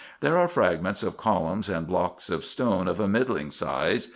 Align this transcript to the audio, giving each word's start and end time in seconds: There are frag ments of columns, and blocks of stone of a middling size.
There 0.21 0.35
are 0.35 0.47
frag 0.47 0.81
ments 0.81 1.03
of 1.03 1.15
columns, 1.15 1.69
and 1.69 1.85
blocks 1.85 2.31
of 2.31 2.43
stone 2.43 2.87
of 2.87 2.99
a 2.99 3.07
middling 3.07 3.51
size. 3.51 4.07